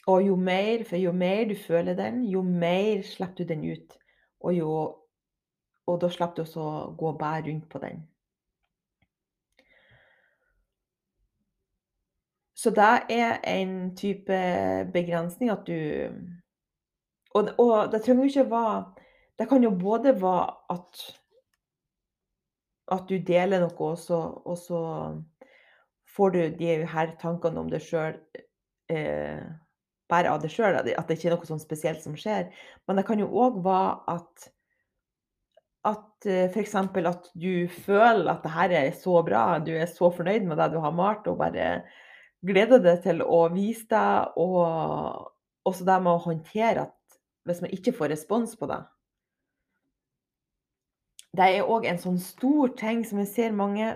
Og 0.09 0.25
jo 0.25 0.35
mer 0.35 0.83
for 0.89 0.97
jo 0.97 1.11
mer 1.13 1.45
du 1.47 1.55
føler 1.55 1.95
den, 1.95 2.23
jo 2.25 2.41
mer 2.41 3.03
slipper 3.05 3.43
du 3.43 3.53
den 3.53 3.63
ut. 3.71 3.95
Og 4.39 4.53
jo 4.57 4.71
og 5.89 5.97
da 6.01 6.09
slipper 6.13 6.37
du 6.37 6.45
også 6.45 6.61
å 6.63 6.89
gå 6.97 7.13
bare 7.17 7.45
rundt 7.47 7.69
på 7.69 7.81
den. 7.81 8.03
Så 12.59 12.73
det 12.75 12.89
er 13.15 13.37
en 13.47 13.75
type 13.95 14.39
begrensning 14.93 15.51
at 15.53 15.67
du 15.67 16.09
og 17.37 17.53
og 17.61 17.91
det 17.93 18.01
trenger 18.03 18.25
jo 18.25 18.31
ikke 18.33 18.51
være 18.51 18.79
det 19.39 19.47
kan 19.47 19.63
jo 19.63 19.71
både 19.71 20.15
være 20.19 20.51
at 20.75 21.03
at 22.91 23.05
du 23.07 23.19
deler 23.21 23.61
noe, 23.61 23.91
og 23.91 23.97
så 24.01 24.19
og 24.43 24.57
så 24.57 24.81
får 26.15 26.31
du 26.35 26.39
de 26.59 26.71
her 26.89 27.13
tankene 27.21 27.61
om 27.61 27.69
deg 27.69 27.83
sjøl, 27.85 28.17
eh, 28.89 29.43
bare 30.09 30.31
av 30.33 30.41
deg 30.41 30.51
sjøl, 30.51 30.79
at 30.81 30.87
det 30.89 31.17
ikke 31.19 31.29
er 31.29 31.35
noe 31.35 31.47
sånn 31.47 31.61
spesielt 31.61 32.01
som 32.03 32.17
skjer. 32.17 32.49
Men 32.89 32.97
det 32.97 33.05
kan 33.07 33.21
jo 33.21 33.29
òg 33.29 33.61
være 33.63 34.17
at 34.17 34.49
at 35.87 36.27
eh, 36.27 36.49
f.eks. 36.49 36.75
at 36.75 37.29
du 37.39 37.69
føler 37.71 38.27
at 38.33 38.43
det 38.43 38.51
her 38.51 38.73
er 38.81 38.91
så 38.91 39.21
bra, 39.23 39.43
du 39.63 39.71
er 39.77 39.87
så 39.87 40.09
fornøyd 40.11 40.49
med 40.49 40.59
det 40.59 40.73
du 40.73 40.79
har 40.83 40.91
malt, 40.91 41.29
og 41.29 41.39
bare 41.39 41.69
gleder 42.45 42.81
deg 42.83 43.01
til 43.03 43.23
å 43.25 43.41
vise 43.53 43.87
deg, 43.91 44.37
og 44.39 45.67
også 45.67 45.87
det 45.87 45.97
med 46.03 46.13
å 46.13 46.23
håndtere 46.23 46.87
at 46.87 47.19
hvis 47.47 47.61
man 47.63 47.73
ikke 47.75 47.95
får 47.97 48.13
respons 48.13 48.55
på 48.59 48.69
det. 48.69 48.79
Det 51.35 51.45
er 51.45 51.69
òg 51.69 51.85
en 51.85 52.01
sånn 52.01 52.19
stor 52.21 52.73
ting 52.77 53.03
som 53.05 53.21
jeg 53.21 53.29
ser 53.31 53.55
mange 53.55 53.89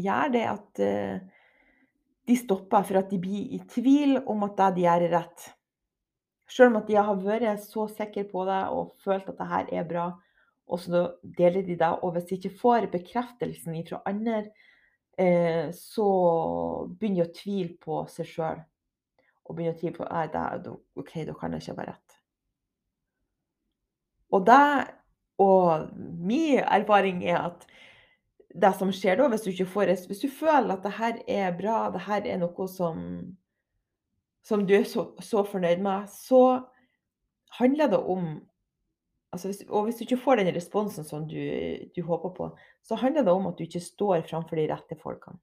gjør, 0.00 0.30
det 0.34 0.44
at 0.48 0.80
eh, 0.82 1.18
de 2.24 2.36
stopper 2.38 2.86
for 2.88 3.00
at 3.00 3.10
de 3.12 3.20
blir 3.20 3.52
i 3.54 3.60
tvil 3.70 4.18
om 4.30 4.46
at 4.46 4.56
det 4.60 4.70
de 4.78 4.86
gjør, 4.86 5.06
er 5.08 5.14
rett. 5.18 5.46
Selv 6.48 6.72
om 6.72 6.80
at 6.80 6.88
de 6.88 6.96
har 6.96 7.20
vært 7.20 7.64
så 7.64 7.86
sikre 7.92 8.26
på 8.28 8.44
det 8.48 8.60
og 8.72 8.94
følt 9.04 9.28
at 9.32 9.40
det 9.40 9.50
her 9.50 9.72
er 9.80 9.88
bra, 9.88 10.06
og 10.64 10.80
så 10.80 11.06
deler 11.36 11.64
de 11.64 11.76
det. 11.80 11.90
Og 12.04 12.14
hvis 12.14 12.28
de 12.28 12.38
ikke 12.38 12.58
får 12.60 12.88
bekreftelsen 12.92 13.76
fra 13.88 14.00
andre, 14.08 14.46
så 15.76 16.08
begynner 16.90 17.22
de 17.22 17.28
å 17.28 17.34
tvile 17.36 17.76
på 17.80 18.02
seg 18.10 18.28
sjøl. 18.28 18.60
Og 19.44 19.56
begynner 19.56 19.76
å 19.76 19.80
tvile 19.80 19.98
på 19.98 20.08
Nei, 20.08 20.26
det, 20.32 20.74
OK, 20.98 21.14
da 21.28 21.36
kan 21.38 21.54
jeg 21.54 21.64
ikke 21.64 21.78
være 21.78 21.94
rett. 21.94 22.20
Og 24.34 24.46
det 24.48 24.60
og 25.42 25.88
min 25.98 26.60
erfaring 26.62 27.24
er 27.26 27.40
at 27.50 27.64
det 28.54 28.70
som 28.78 28.92
skjer 28.94 29.18
da, 29.18 29.26
hvis 29.30 29.42
du 29.42 29.50
ikke 29.50 29.70
får 29.72 29.88
res 29.90 30.04
hvis 30.06 30.22
du 30.22 30.28
føler 30.30 30.76
at 30.76 30.84
det 30.84 30.92
her 30.94 31.16
er 31.26 31.56
bra, 31.58 31.88
det 31.90 32.04
her 32.06 32.28
er 32.30 32.38
noe 32.42 32.68
som 32.70 33.00
som 34.44 34.62
du 34.68 34.74
er 34.76 34.84
så 34.86 35.08
så 35.24 35.42
fornøyd 35.48 35.82
med, 35.82 36.06
så 36.10 36.62
handler 37.58 37.90
det 37.90 37.98
om 37.98 38.28
altså 39.34 39.50
hvis 39.50 39.64
og 39.68 39.86
hvis 39.86 39.98
du 39.98 40.04
ikke 40.06 40.22
får 40.22 40.40
den 40.40 40.52
responsen 40.54 41.06
som 41.06 41.26
du 41.28 41.40
du 41.94 42.02
håper 42.06 42.34
på, 42.36 42.50
så 42.82 42.98
handler 43.00 43.26
det 43.26 43.34
om 43.34 43.48
at 43.50 43.58
du 43.58 43.64
ikke 43.66 43.82
står 43.82 44.26
framfor 44.28 44.60
de 44.60 44.68
rette 44.70 44.98
folkene. 45.00 45.40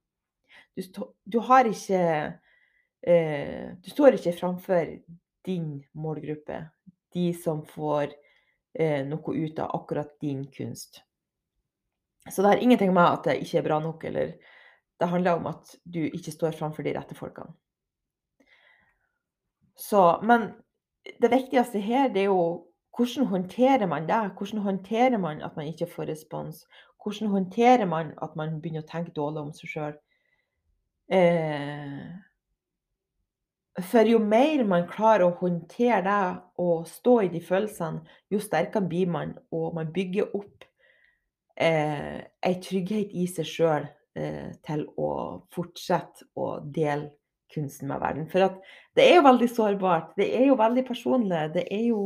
Du 0.75 0.81
du 1.27 1.39
har 1.48 1.67
ikke 1.67 2.01
eh, 3.03 3.67
du 3.83 3.89
står 3.91 4.17
ikke 4.17 4.38
framfor 4.39 4.95
din 5.45 5.83
målgruppe, 5.93 6.63
de 7.13 7.31
som 7.33 7.63
får 7.65 8.13
eh, 8.79 9.01
noe 9.07 9.36
ut 9.36 9.60
av 9.60 9.75
akkurat 9.81 10.19
din 10.21 10.45
kunst. 10.53 11.01
Så 12.29 12.41
det 12.41 12.48
har 12.48 12.62
ingenting 12.62 12.93
med 12.93 13.07
at 13.07 13.24
det 13.25 13.39
ikke 13.41 13.57
er 13.57 13.65
bra 13.65 13.79
nok, 13.81 14.03
eller 14.05 14.36
det 15.01 15.10
handler 15.10 15.39
om 15.39 15.48
at 15.50 15.75
du 15.83 16.03
ikke 16.05 16.31
står 16.31 16.53
framfor 16.53 16.86
de 16.86 16.93
rette 16.93 17.17
folkene. 17.17 17.55
Så 19.75 20.21
men 20.21 20.51
det 21.21 21.31
viktigste 21.31 21.81
her, 21.81 22.12
det 22.13 22.27
er 22.27 22.29
jo 22.29 22.70
hvordan 22.95 23.27
håndterer 23.31 23.88
man 23.88 24.07
det? 24.07 24.21
Hvordan 24.38 24.62
håndterer 24.65 25.17
man 25.17 25.41
at 25.41 25.55
man 25.55 25.67
ikke 25.67 25.88
får 25.91 26.10
respons? 26.12 26.65
Hvordan 27.03 27.31
håndterer 27.31 27.86
man 27.86 28.12
at 28.21 28.36
man 28.36 28.60
begynner 28.62 28.83
å 28.83 28.91
tenke 28.91 29.15
dårlig 29.15 29.45
om 29.45 29.53
seg 29.55 29.71
sjøl? 29.75 29.95
Eh 31.12 32.12
for 33.79 34.07
jo 34.07 34.19
mer 34.19 34.63
man 34.67 34.88
klarer 34.89 35.25
å 35.25 35.38
håndtere 35.39 36.01
det 36.03 36.41
og 36.60 36.88
stå 36.89 37.15
i 37.25 37.31
de 37.31 37.39
følelsene, 37.43 38.03
jo 38.31 38.41
sterkere 38.43 38.88
blir 38.88 39.07
man, 39.12 39.33
og 39.53 39.77
man 39.77 39.91
bygger 39.93 40.36
opp 40.36 40.65
eh, 41.55 42.19
ei 42.19 42.60
trygghet 42.63 43.15
i 43.15 43.27
seg 43.31 43.48
sjøl 43.48 43.88
eh, 44.19 44.51
til 44.65 44.83
å 45.00 45.12
fortsette 45.55 46.27
å 46.36 46.57
dele 46.65 47.13
kunsten 47.51 47.88
med 47.91 48.03
verden. 48.03 48.27
For 48.31 48.60
det 48.95 49.05
er 49.07 49.17
jo 49.19 49.27
veldig 49.27 49.50
sårbart. 49.51 50.13
Det 50.19 50.27
er 50.36 50.50
jo 50.50 50.60
veldig 50.60 50.83
personlig. 50.88 51.41
Det 51.55 51.65
er 51.71 51.88
jo 51.89 52.03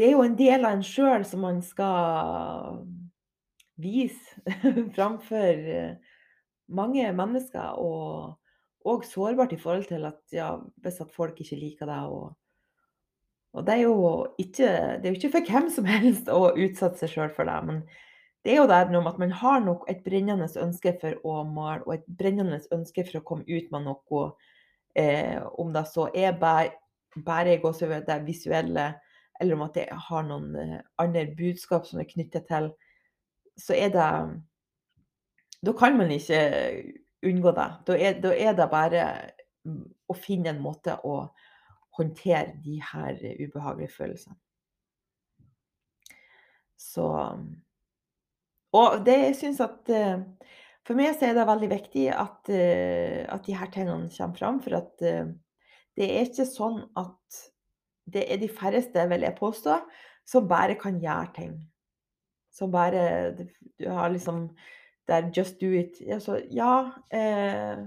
det 0.00 0.08
er 0.08 0.14
jo 0.16 0.24
en 0.24 0.36
del 0.38 0.64
av 0.64 0.78
en 0.78 0.84
sjøl 0.86 1.26
som 1.28 1.44
man 1.44 1.60
skal 1.60 2.80
vise 3.80 4.40
framfor 4.96 5.64
mange 6.72 7.04
mennesker. 7.12 7.76
Og 7.76 8.36
og 8.88 9.02
sårbart 9.04 9.52
i 9.52 9.58
forhold 9.60 9.84
til 9.90 10.06
at 10.08 10.20
ja, 10.32 10.54
hvis 10.80 11.02
at 11.04 11.10
folk 11.12 11.40
ikke 11.40 11.58
liker 11.60 11.90
deg 11.90 12.12
og 12.12 12.36
og 13.50 13.66
det 13.66 13.74
er 13.74 14.28
ikke 14.38 14.66
det 15.02 15.08
er 15.08 15.10
jo 15.10 15.18
ikke 15.18 15.32
for 15.32 15.48
hvem 15.50 15.64
som 15.74 15.88
helst 15.90 16.28
å 16.30 16.52
utsette 16.54 17.00
seg 17.00 17.10
sjøl 17.10 17.32
for 17.34 17.48
det, 17.50 17.56
men 17.66 17.80
det 18.46 18.52
er 18.52 18.60
jo 18.60 18.68
det 18.70 18.78
med 18.92 19.08
at 19.10 19.18
man 19.18 19.32
har 19.34 19.58
nok 19.64 19.88
et 19.90 20.04
brennende 20.04 20.46
ønske 20.62 20.92
for 21.00 21.18
å 21.26 21.42
male, 21.44 21.82
og 21.82 21.96
et 21.96 22.04
brennende 22.06 22.60
ønske 22.70 23.02
for 23.08 23.18
å 23.18 23.24
komme 23.26 23.42
ut 23.48 23.72
med 23.74 23.88
noe, 23.88 24.22
eh, 24.94 25.42
om 25.58 25.74
det 25.74 25.82
så 25.90 26.06
er 26.14 26.38
bare, 26.38 26.70
bare 27.26 27.58
gåsehud, 27.58 28.06
det 28.06 28.20
visuelle, 28.28 28.86
eller 29.40 29.56
om 29.56 29.64
at 29.66 29.76
det 29.78 29.88
har 30.08 30.26
noen 30.28 30.54
eh, 30.60 30.78
andre 31.02 31.26
budskap 31.36 31.88
som 31.88 32.00
er 32.02 32.08
knyttet 32.10 32.48
til, 32.50 32.70
så 33.58 33.76
er 33.76 33.92
det 33.94 34.10
Da 35.60 35.72
kan 35.76 35.96
man 35.98 36.10
ikke 36.10 36.40
unngå 37.26 37.52
det. 37.52 37.68
Da 37.86 37.96
er, 37.96 38.20
da 38.20 38.30
er 38.32 38.54
det 38.56 38.70
bare 38.72 39.02
å 40.08 40.14
finne 40.16 40.54
en 40.54 40.62
måte 40.62 40.94
å 41.04 41.26
håndtere 41.98 42.54
de 42.64 42.78
her 42.80 43.18
ubehagelige 43.42 43.92
følelsene. 43.92 44.38
Så 46.80 47.06
Og 48.72 49.00
det 49.04 49.16
jeg 49.18 49.36
syns 49.36 49.60
at 49.60 49.90
eh, 49.92 50.22
For 50.86 50.96
meg 50.96 51.12
så 51.18 51.28
er 51.28 51.36
det 51.36 51.46
veldig 51.48 51.68
viktig 51.70 52.06
at, 52.14 52.48
eh, 52.54 53.26
at 53.28 53.44
de 53.46 53.54
her 53.54 53.68
tingene 53.74 54.08
kommer 54.14 54.38
fram, 54.38 54.60
for 54.64 54.78
at 54.78 55.02
eh, 55.04 55.28
det 55.98 56.06
er 56.06 56.24
ikke 56.24 56.46
sånn 56.48 56.80
at 56.98 57.40
det 58.06 58.24
er 58.26 58.40
de 58.40 58.48
færreste, 58.48 59.08
vil 59.08 59.26
jeg 59.26 59.36
påstå, 59.38 59.76
som 60.26 60.48
bare 60.48 60.76
kan 60.80 61.00
gjøre 61.00 61.32
ting. 61.36 61.54
Som 62.52 62.72
bare 62.72 63.32
Du 63.78 63.88
har 63.88 64.08
liksom 64.08 64.48
Det 65.06 65.16
er 65.16 65.30
just 65.36 65.60
do 65.60 65.66
it. 65.66 66.00
Altså, 66.06 66.40
ja 66.50 66.92
eh, 67.10 67.78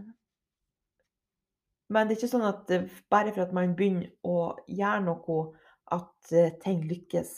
Men 1.89 2.07
det 2.07 2.15
er 2.15 2.17
ikke 2.17 2.31
sånn 2.31 2.47
at 2.47 2.71
bare 3.09 3.31
for 3.31 3.45
at 3.45 3.53
man 3.53 3.75
begynner 3.75 4.09
å 4.23 4.55
gjøre 4.67 5.03
noe, 5.05 5.37
at 5.93 6.33
ting 6.63 6.81
lykkes. 6.89 7.31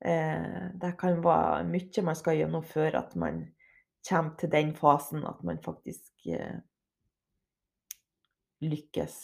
Eh, 0.00 0.70
det 0.80 0.94
kan 0.98 1.20
være 1.22 1.66
mye 1.68 2.04
man 2.06 2.16
skal 2.16 2.38
gjennomføre 2.38 2.98
at 2.98 3.16
man 3.20 3.42
kommer 4.08 4.36
til 4.40 4.52
den 4.52 4.72
fasen 4.76 5.26
at 5.28 5.42
man 5.44 5.60
faktisk 5.62 6.26
eh, 6.26 6.56
lykkes. 8.64 9.18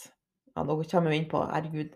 Ja, 0.57 0.63
nå 0.65 0.83
kommer 0.83 1.11
vi 1.13 1.17
inn 1.21 1.29
på 1.29 1.37
Herregud. 1.45 1.91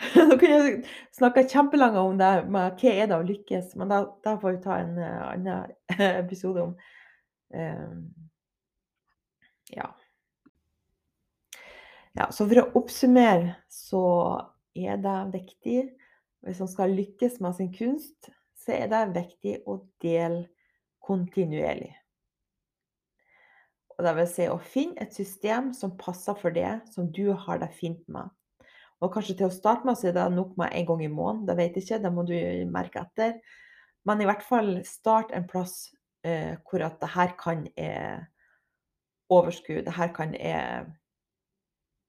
Nå 0.16 0.34
kunne 0.40 0.56
jeg 0.56 0.78
snakka 1.14 1.44
kjempelenge 1.46 2.00
om 2.02 2.16
det 2.18 2.30
med 2.50 2.80
hva 2.80 2.90
er 2.90 3.06
det 3.06 3.18
å 3.20 3.26
lykkes, 3.28 3.76
men 3.78 3.92
da, 3.92 4.00
da 4.24 4.32
får 4.40 4.56
vi 4.56 4.62
ta 4.64 4.78
en 4.82 4.96
uh, 4.98 5.28
annen 5.28 5.70
episode 6.24 6.64
om 6.64 6.72
uh, 7.54 7.92
Ja. 9.70 9.86
Ja, 12.18 12.26
så 12.34 12.48
for 12.50 12.64
å 12.64 12.66
oppsummere 12.80 13.54
så 13.70 14.02
er 14.74 14.98
det 14.98 15.16
viktig 15.36 15.78
hvis 16.42 16.64
man 16.64 16.72
skal 16.72 16.96
lykkes 16.98 17.38
med 17.44 17.54
sin 17.60 17.70
kunst, 17.70 18.32
så 18.58 18.74
er 18.74 18.90
det 18.90 19.04
viktig 19.14 19.60
å 19.70 19.78
dele 20.02 20.48
kontinuerlig. 21.06 21.92
Og 24.00 24.06
det 24.06 24.14
vil 24.16 24.28
si 24.32 24.46
å 24.48 24.56
finne 24.64 24.96
et 25.04 25.12
system 25.12 25.74
som 25.76 25.92
passer 26.00 26.36
for 26.40 26.56
det, 26.56 26.78
som 26.88 27.10
du 27.12 27.34
har 27.36 27.58
det 27.60 27.68
fint 27.76 28.00
med. 28.08 28.32
Og 29.04 29.12
kanskje 29.12 29.34
til 29.36 29.50
å 29.50 29.52
starte 29.52 29.84
med 29.84 29.98
så 30.00 30.08
er 30.08 30.14
det 30.16 30.24
nok 30.32 30.54
med 30.60 30.72
en 30.72 30.86
gang 30.88 31.02
i 31.04 31.10
måneden, 31.12 31.44
det 31.48 31.56
vet 31.58 31.76
jeg 31.76 31.84
ikke, 31.84 31.98
det 32.00 32.12
må 32.16 32.24
du 32.24 32.36
merke 32.72 33.02
etter. 33.04 33.34
Men 34.08 34.24
i 34.24 34.28
hvert 34.28 34.44
fall 34.44 34.78
start 34.88 35.34
en 35.36 35.44
plass 35.48 35.90
eh, 36.24 36.56
hvor 36.64 36.86
at 36.86 36.96
det 37.02 37.10
her 37.12 37.34
kan 37.36 37.66
jeg 37.76 38.24
overskue, 39.28 39.84
det 39.84 39.96
her 39.98 40.16
kan 40.16 40.32
jeg 40.34 40.88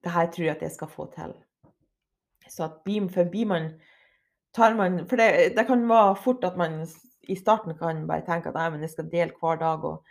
Det 0.02 0.10
her 0.10 0.26
tror 0.26 0.44
jeg 0.44 0.56
at 0.56 0.62
jeg 0.62 0.72
skal 0.74 0.88
få 0.88 1.04
til. 1.14 1.36
Så 2.48 2.64
at 2.64 2.80
blir, 2.84 3.04
for 3.08 3.28
blir 3.30 3.46
man 3.46 3.68
tar 4.54 4.74
man 4.74 5.04
For 5.06 5.16
det, 5.16 5.52
det, 5.56 5.66
kan 5.66 5.88
være 5.88 6.16
fort 6.16 6.44
at 6.44 6.56
man 6.56 6.80
i 7.28 7.36
starten 7.36 7.76
kan 7.78 8.06
bare 8.08 8.24
tenke 8.26 8.50
at 8.50 8.80
jeg 8.80 8.90
skal 8.90 9.12
dele 9.12 9.30
hver 9.40 9.60
dag. 9.60 9.84
Og, 9.84 10.02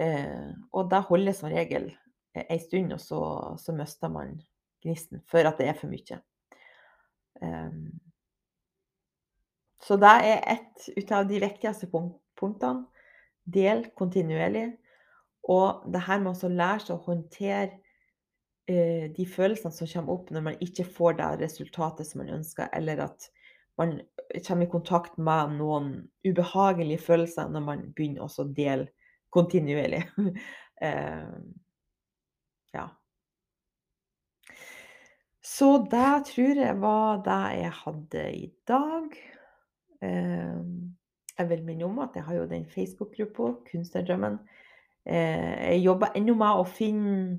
eh, 0.00 0.50
og 0.72 0.90
det 0.90 1.06
holder 1.08 1.36
som 1.36 1.52
regel 1.52 1.90
ei 2.36 2.58
stund, 2.60 2.92
og 2.92 3.00
så, 3.00 3.20
så, 3.60 3.72
mister 3.76 4.12
man 4.12 4.34
gnisten 4.84 5.22
for 5.30 5.48
at 5.48 5.60
det 5.60 5.70
er 5.70 5.78
for 5.78 5.92
mye. 5.92 6.18
Eh, 7.42 7.78
så 9.86 9.96
det 10.00 10.12
er 10.26 10.44
et 10.56 10.88
ut 10.96 11.12
av 11.14 11.28
de 11.28 11.40
viktigste 11.42 11.88
punktene. 11.90 12.86
Del 13.46 13.84
kontinuerlig. 13.94 14.72
Og 15.46 15.84
det 15.94 16.00
her 16.08 16.18
med 16.18 16.34
å 16.42 16.48
lære 16.50 16.82
seg 16.82 16.96
å 16.96 17.04
håndtere 17.04 17.76
eh, 18.66 19.06
de 19.14 19.26
følelsene 19.30 19.70
som 19.70 19.86
kommer 19.92 20.16
opp 20.16 20.32
når 20.34 20.42
man 20.48 20.64
ikke 20.64 20.88
får 20.96 21.20
det 21.20 21.28
resultatet 21.44 22.08
som 22.08 22.24
man 22.24 22.32
ønsker, 22.40 22.66
eller 22.74 23.04
at 23.04 23.28
man 23.78 24.00
kommer 24.42 24.66
i 24.66 24.72
kontakt 24.72 25.18
med 25.22 25.54
noen 25.60 25.92
ubehagelige 26.26 27.04
følelser 27.06 27.52
når 27.52 27.64
man 27.68 27.86
begynner 27.94 28.26
å 28.26 28.48
dele 28.56 28.88
kontinuerlig. 29.36 30.02
eh, 30.86 31.36
ja. 32.74 32.88
Så 35.46 35.70
det 35.90 36.12
tror 36.32 36.60
jeg 36.60 36.80
var 36.82 37.22
det 37.24 37.40
jeg 37.60 37.72
hadde 37.82 38.26
i 38.34 38.46
dag. 38.68 39.16
Eh, 40.02 40.60
jeg 41.36 41.48
vil 41.50 41.64
minne 41.64 41.84
om 41.84 41.98
at 42.04 42.16
jeg 42.16 42.24
har 42.24 42.40
jo 42.40 42.50
den 42.50 42.66
Facebook-gruppa, 42.72 43.52
Kunstnerdrømmen. 43.70 44.40
Eh, 45.06 45.72
jeg 45.72 45.84
jobber 45.84 46.16
ennå 46.16 46.34
med 46.34 46.62
å 46.62 46.66
finne, 46.66 47.38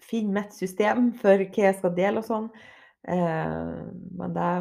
finne 0.00 0.40
mitt 0.40 0.54
system 0.54 1.12
for 1.18 1.42
hva 1.42 1.68
jeg 1.68 1.78
skal 1.80 1.96
dele 1.96 2.22
og 2.22 2.28
sånn. 2.28 2.50
Men 3.08 4.34
det 4.34 4.52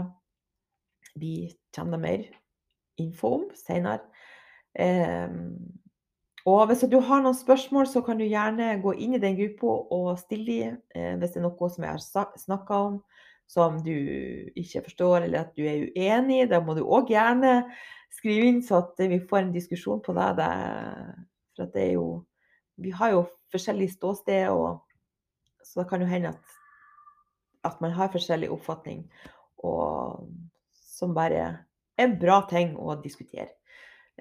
vi 1.19 1.57
kommer 1.75 1.97
mer 1.97 2.25
info 2.97 3.33
om 3.39 3.45
senere. 3.55 3.99
Og 6.47 6.69
hvis 6.69 6.85
du 6.87 6.99
har 7.03 7.23
noen 7.23 7.35
spørsmål, 7.35 7.89
så 7.91 8.01
kan 8.05 8.19
du 8.19 8.23
gjerne 8.23 8.77
gå 8.79 8.93
inn 9.03 9.17
i 9.17 9.21
den 9.21 9.35
gruppa 9.35 9.73
og 9.97 10.19
stille 10.21 10.47
dem. 10.47 10.77
Eh, 10.95 11.15
hvis 11.19 11.33
det 11.33 11.41
er 11.41 11.47
noe 11.47 11.69
som 11.73 11.83
jeg 11.83 11.97
har 11.97 12.35
snakka 12.39 12.83
om 12.89 13.01
som 13.47 13.77
du 13.83 13.95
ikke 14.59 14.83
forstår, 14.89 15.25
eller 15.25 15.45
at 15.45 15.53
du 15.55 15.63
er 15.63 15.87
uenig, 15.87 16.41
i. 16.43 16.47
da 16.51 16.59
må 16.63 16.75
du 16.75 16.83
òg 16.83 17.11
gjerne 17.13 17.61
skrive 18.11 18.49
inn, 18.49 18.59
så 18.63 18.81
at 18.81 18.99
vi 18.99 19.21
får 19.23 19.45
en 19.45 19.53
diskusjon 19.53 20.01
på 20.03 20.15
det. 20.15 20.49
for 21.55 21.71
det 21.73 21.83
er 21.83 21.93
jo 21.93 22.23
Vi 22.77 22.91
har 22.91 23.09
jo 23.09 23.23
forskjellig 23.51 23.89
ståsted, 23.89 24.49
og 24.49 24.83
så 25.63 25.81
det 25.81 25.89
kan 25.89 26.01
jo 26.01 26.07
hende 26.07 26.29
at, 26.29 26.43
at 27.63 27.81
man 27.81 27.91
har 27.91 28.11
forskjellig 28.13 28.51
oppfatning. 28.51 29.09
Og 29.57 30.29
som 30.71 31.15
bare 31.15 31.33
er 31.33 31.55
en 31.97 32.19
bra 32.19 32.43
ting 32.49 32.75
å 32.77 32.95
diskutere. 33.01 33.49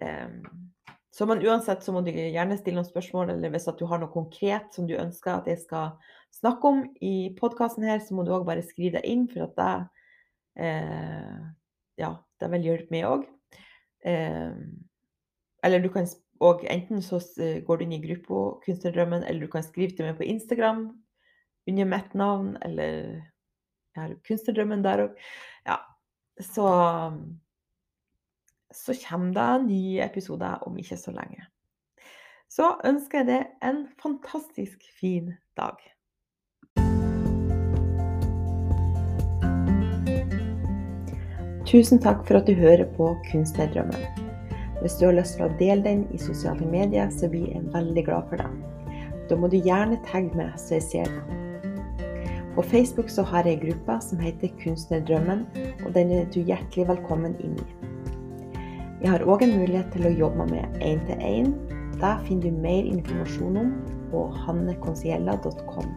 Um, 0.01 0.73
så 1.17 1.25
men 1.29 1.41
uansett 1.41 1.85
så 1.85 1.95
må 1.95 2.03
du 2.05 2.11
gjerne 2.13 2.59
stille 2.59 2.77
noen 2.77 2.89
spørsmål, 2.89 3.31
eller 3.33 3.53
hvis 3.55 3.69
du 3.79 3.87
har 3.89 4.03
noe 4.03 4.13
konkret 4.13 4.75
som 4.77 4.89
du 4.89 4.99
ønsker 5.01 5.33
at 5.33 5.47
jeg 5.49 5.63
skal 5.63 5.95
snakke 6.35 6.69
om 6.69 6.83
i 7.01 7.31
podkasten 7.39 7.87
her, 7.89 8.03
så 8.05 8.17
må 8.17 8.27
du 8.27 8.35
òg 8.37 8.45
bare 8.45 8.65
skrive 8.67 8.99
det 8.99 9.09
inn, 9.09 9.25
for 9.31 9.47
at 9.47 9.57
det 9.57 10.67
eh, 10.67 11.39
Ja, 11.97 12.11
det 12.37 12.51
vil 12.53 12.69
hjelpe 12.69 12.93
meg 12.93 13.07
òg. 13.09 13.25
Eh, 14.05 14.59
eller 15.65 15.81
du 15.81 15.89
kan 15.95 16.05
òg 16.45 16.67
enten 16.69 17.01
så 17.01 17.23
går 17.65 17.79
du 17.79 17.87
inn 17.87 17.97
i 17.97 18.03
gruppa 18.03 18.61
Kunstnerdrømmen, 18.67 19.25
eller 19.25 19.47
du 19.47 19.53
kan 19.53 19.65
skrive 19.65 19.97
til 19.97 20.09
meg 20.09 20.19
på 20.21 20.29
Instagram 20.29 20.91
under 21.67 21.89
mitt 21.89 22.13
navn, 22.15 22.53
eller 22.61 22.93
jeg 23.97 24.03
har 24.03 24.17
Kunstnerdrømmen 24.29 24.85
der 24.85 25.07
òg. 25.07 25.17
Ja, 25.65 25.81
så, 26.45 26.69
så 28.77 28.95
kommer 29.09 29.33
det 29.33 29.67
nye 29.67 30.05
episoder 30.05 30.63
om 30.69 30.77
ikke 30.79 30.99
så 31.01 31.15
lenge. 31.17 31.47
Så 32.53 32.77
ønsker 32.87 33.25
jeg 33.25 33.29
deg 33.31 33.69
en 33.69 33.87
fantastisk 34.01 34.85
fin 35.01 35.33
dag. 35.59 35.81
Tusen 41.67 41.99
takk 41.99 42.23
for 42.29 42.39
at 42.39 42.47
du 42.47 42.55
hører 42.55 42.87
på 42.95 43.11
Kunstnerdrømmen. 43.27 44.05
Hvis 44.81 45.01
du 45.01 45.09
har 45.09 45.17
lyst 45.17 45.35
til 45.35 45.49
å 45.49 45.55
dele 45.59 45.83
den 45.83 46.05
i 46.15 46.21
sosiale 46.21 46.69
medier, 46.71 47.11
så 47.11 47.27
blir 47.33 47.49
jeg 47.51 47.65
veldig 47.75 48.05
glad 48.07 48.29
for 48.31 48.39
det. 48.39 49.01
Da 49.27 49.39
må 49.41 49.51
du 49.51 49.59
gjerne 49.59 49.99
tagge 50.07 50.31
meg, 50.39 50.55
så 50.61 50.77
jeg 50.77 50.87
ser 50.87 51.11
det. 51.11 52.05
På 52.55 52.63
Facebook 52.63 53.11
så 53.13 53.27
har 53.27 53.45
jeg 53.45 53.59
en 53.59 53.67
gruppe 53.67 53.99
som 54.07 54.23
heter 54.23 54.55
Kunstnerdrømmen, 54.63 55.43
og 55.83 55.91
den 55.99 56.15
er 56.15 56.31
du 56.31 56.39
hjertelig 56.39 56.87
velkommen 56.93 57.35
inn 57.43 57.59
i. 57.59 57.76
Jeg 59.07 59.13
har 59.13 59.23
òg 59.31 59.45
en 59.45 59.53
mulighet 59.55 59.93
til 59.95 60.09
å 60.09 60.11
jobbe 60.19 60.49
med 60.51 60.81
én-til-én. 60.83 61.53
Da 62.01 62.17
finner 62.27 62.51
du 62.51 62.57
mer 62.65 62.89
informasjon 62.91 63.61
om 63.61 63.69
på 64.11 64.25
hannekonsiella.com. 64.43 65.93